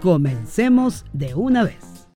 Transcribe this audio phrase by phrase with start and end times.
[0.00, 2.08] comencemos de una vez.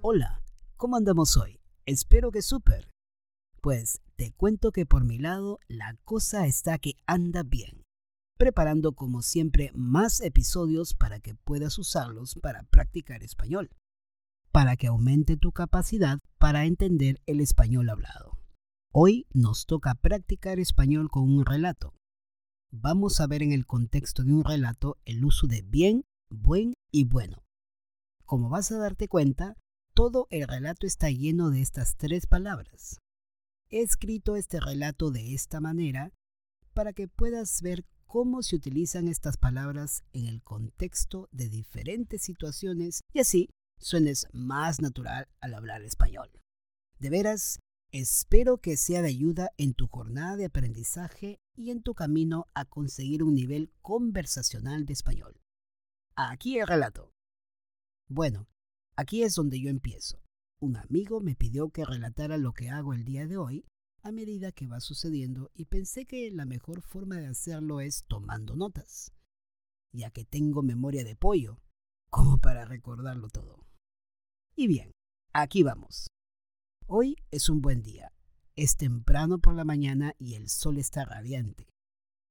[0.00, 0.40] Hola,
[0.76, 1.60] ¿cómo andamos hoy?
[1.84, 2.90] Espero que súper.
[3.60, 7.82] Pues te cuento que por mi lado la cosa está que anda bien,
[8.38, 13.70] preparando como siempre más episodios para que puedas usarlos para practicar español,
[14.52, 18.38] para que aumente tu capacidad para entender el español hablado.
[18.92, 21.97] Hoy nos toca practicar español con un relato.
[22.70, 27.06] Vamos a ver en el contexto de un relato el uso de bien, buen y
[27.06, 27.42] bueno.
[28.26, 29.56] Como vas a darte cuenta,
[29.94, 33.00] todo el relato está lleno de estas tres palabras.
[33.70, 36.12] He escrito este relato de esta manera
[36.74, 43.00] para que puedas ver cómo se utilizan estas palabras en el contexto de diferentes situaciones
[43.14, 46.30] y así suenes más natural al hablar español.
[46.98, 47.60] De veras,
[47.92, 52.64] espero que sea de ayuda en tu jornada de aprendizaje y en tu camino a
[52.64, 55.40] conseguir un nivel conversacional de español.
[56.14, 57.12] Aquí el relato.
[58.08, 58.48] Bueno,
[58.96, 60.22] aquí es donde yo empiezo.
[60.60, 63.64] Un amigo me pidió que relatara lo que hago el día de hoy
[64.02, 68.56] a medida que va sucediendo y pensé que la mejor forma de hacerlo es tomando
[68.56, 69.12] notas,
[69.92, 71.60] ya que tengo memoria de pollo,
[72.10, 73.66] como para recordarlo todo.
[74.56, 74.92] Y bien,
[75.32, 76.07] aquí vamos.
[76.90, 78.14] Hoy es un buen día.
[78.56, 81.68] Es temprano por la mañana y el sol está radiante.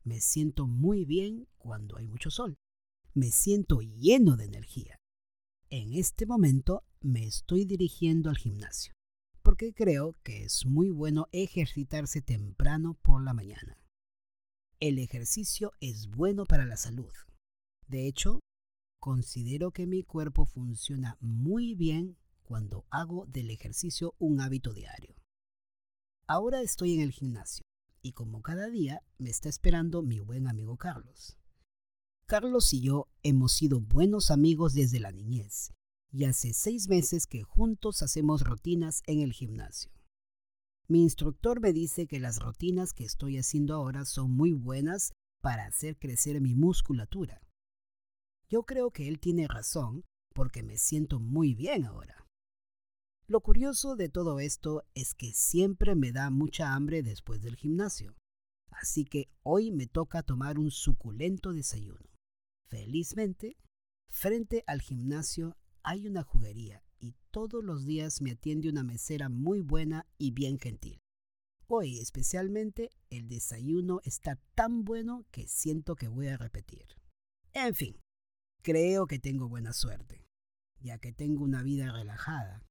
[0.03, 2.57] Me siento muy bien cuando hay mucho sol.
[3.13, 4.95] Me siento lleno de energía.
[5.69, 8.93] En este momento me estoy dirigiendo al gimnasio,
[9.43, 13.77] porque creo que es muy bueno ejercitarse temprano por la mañana.
[14.79, 17.13] El ejercicio es bueno para la salud.
[17.87, 18.39] De hecho,
[18.99, 25.15] considero que mi cuerpo funciona muy bien cuando hago del ejercicio un hábito diario.
[26.27, 27.63] Ahora estoy en el gimnasio
[28.01, 31.37] y como cada día me está esperando mi buen amigo Carlos.
[32.25, 35.73] Carlos y yo hemos sido buenos amigos desde la niñez
[36.09, 39.91] y hace seis meses que juntos hacemos rutinas en el gimnasio.
[40.87, 45.65] Mi instructor me dice que las rutinas que estoy haciendo ahora son muy buenas para
[45.65, 47.41] hacer crecer mi musculatura.
[48.49, 52.26] Yo creo que él tiene razón porque me siento muy bien ahora.
[53.29, 58.15] Lo curioso de todo esto es que siempre me da mucha hambre después del gimnasio,
[58.69, 62.09] así que hoy me toca tomar un suculento desayuno.
[62.69, 63.57] Felizmente,
[64.09, 69.59] frente al gimnasio hay una juguería y todos los días me atiende una mesera muy
[69.59, 71.01] buena y bien gentil.
[71.67, 76.87] Hoy especialmente el desayuno está tan bueno que siento que voy a repetir.
[77.51, 77.99] En fin,
[78.63, 80.25] creo que tengo buena suerte,
[80.79, 82.63] ya que tengo una vida relajada.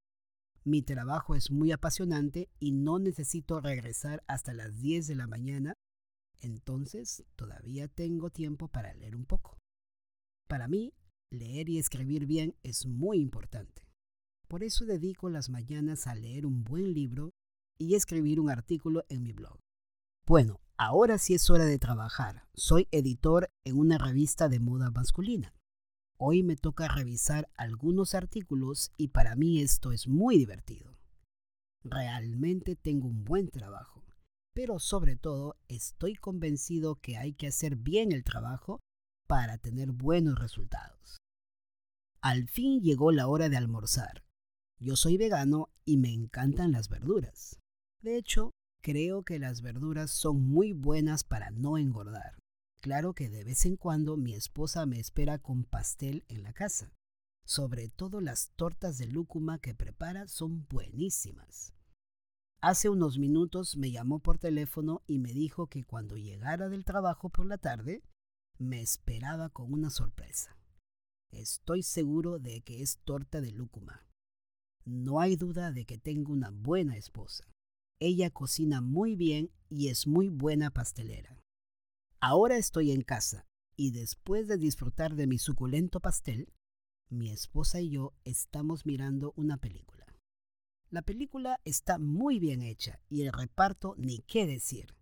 [0.66, 5.74] Mi trabajo es muy apasionante y no necesito regresar hasta las 10 de la mañana,
[6.40, 9.56] entonces todavía tengo tiempo para leer un poco.
[10.48, 10.92] Para mí,
[11.32, 13.82] Leer y escribir bien es muy importante.
[14.48, 17.32] Por eso dedico las mañanas a leer un buen libro
[17.78, 19.58] y escribir un artículo en mi blog.
[20.24, 22.44] Bueno, ahora sí es hora de trabajar.
[22.54, 25.52] Soy editor en una revista de moda masculina.
[26.18, 30.96] Hoy me toca revisar algunos artículos y para mí esto es muy divertido.
[31.84, 34.02] Realmente tengo un buen trabajo,
[34.54, 38.80] pero sobre todo estoy convencido que hay que hacer bien el trabajo
[39.26, 41.18] para tener buenos resultados.
[42.22, 44.24] Al fin llegó la hora de almorzar.
[44.78, 47.60] Yo soy vegano y me encantan las verduras.
[48.00, 48.52] De hecho,
[48.82, 52.38] creo que las verduras son muy buenas para no engordar.
[52.86, 56.92] Claro que de vez en cuando mi esposa me espera con pastel en la casa.
[57.44, 61.74] Sobre todo las tortas de lúcuma que prepara son buenísimas.
[62.60, 67.28] Hace unos minutos me llamó por teléfono y me dijo que cuando llegara del trabajo
[67.28, 68.04] por la tarde,
[68.56, 70.56] me esperaba con una sorpresa.
[71.32, 74.06] Estoy seguro de que es torta de lúcuma.
[74.84, 77.52] No hay duda de que tengo una buena esposa.
[77.98, 81.36] Ella cocina muy bien y es muy buena pastelera.
[82.20, 83.46] Ahora estoy en casa
[83.76, 86.52] y después de disfrutar de mi suculento pastel,
[87.10, 90.06] mi esposa y yo estamos mirando una película.
[90.90, 94.96] La película está muy bien hecha y el reparto ni qué decir,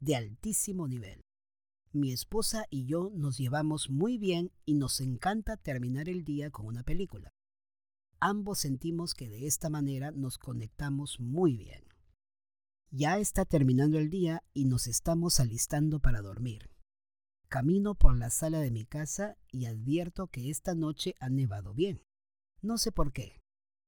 [0.00, 1.20] de altísimo nivel.
[1.92, 6.66] mi esposa y yo nos llevamos muy bien y nos encanta terminar el día con
[6.66, 7.30] una película.
[8.20, 11.85] Ambos sentimos que de esta manera nos conectamos muy bien.
[12.90, 16.70] Ya está terminando el día y nos estamos alistando para dormir.
[17.48, 22.02] Camino por la sala de mi casa y advierto que esta noche ha nevado bien.
[22.62, 23.40] No sé por qué,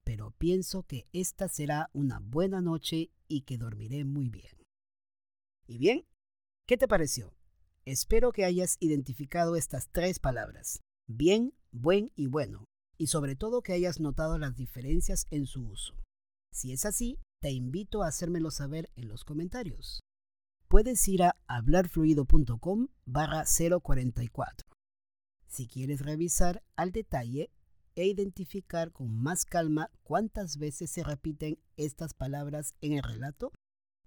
[0.03, 4.63] pero pienso que esta será una buena noche y que dormiré muy bien.
[5.65, 6.05] ¿Y bien?
[6.67, 7.35] ¿Qué te pareció?
[7.85, 12.65] Espero que hayas identificado estas tres palabras, bien, buen y bueno,
[12.97, 15.95] y sobre todo que hayas notado las diferencias en su uso.
[16.53, 20.01] Si es así, te invito a hacérmelo saber en los comentarios
[20.69, 24.67] puedes ir a hablarfluido.com barra 044.
[25.47, 27.49] Si quieres revisar al detalle
[27.95, 33.51] e identificar con más calma cuántas veces se repiten estas palabras en el relato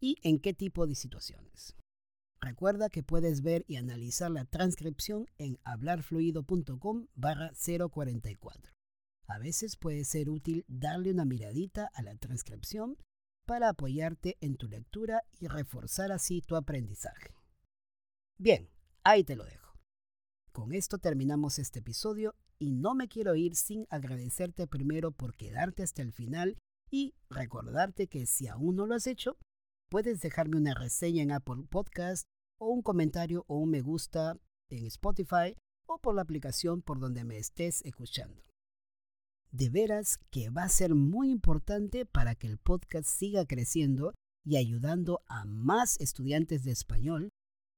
[0.00, 1.74] y en qué tipo de situaciones.
[2.40, 8.72] Recuerda que puedes ver y analizar la transcripción en hablarfluido.com barra 044.
[9.26, 12.96] A veces puede ser útil darle una miradita a la transcripción
[13.46, 17.34] para apoyarte en tu lectura y reforzar así tu aprendizaje.
[18.38, 18.68] Bien,
[19.04, 19.76] ahí te lo dejo.
[20.52, 25.82] Con esto terminamos este episodio y no me quiero ir sin agradecerte primero por quedarte
[25.82, 26.58] hasta el final
[26.90, 29.38] y recordarte que si aún no lo has hecho,
[29.90, 32.26] puedes dejarme una reseña en Apple Podcast
[32.58, 34.36] o un comentario o un me gusta
[34.68, 35.56] en Spotify
[35.86, 38.51] o por la aplicación por donde me estés escuchando
[39.52, 44.14] de veras que va a ser muy importante para que el podcast siga creciendo
[44.44, 47.28] y ayudando a más estudiantes de español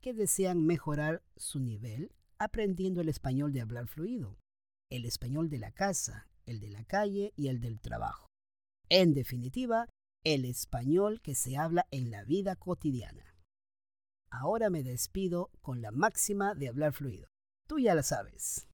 [0.01, 4.39] que desean mejorar su nivel aprendiendo el español de hablar fluido,
[4.91, 8.29] el español de la casa, el de la calle y el del trabajo.
[8.89, 9.89] En definitiva,
[10.25, 13.35] el español que se habla en la vida cotidiana.
[14.31, 17.29] Ahora me despido con la máxima de hablar fluido.
[17.67, 18.69] Tú ya la sabes.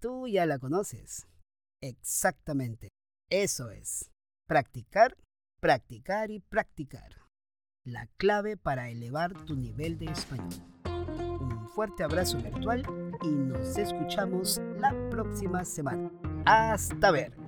[0.00, 1.26] Tú ya la conoces.
[1.84, 2.88] Exactamente.
[3.30, 4.10] Eso es.
[4.48, 5.18] Practicar,
[5.60, 7.10] practicar y practicar.
[7.84, 10.64] La clave para elevar tu nivel de español.
[10.86, 12.86] Un fuerte abrazo virtual
[13.22, 16.10] y nos escuchamos la próxima semana.
[16.46, 17.43] Hasta ver.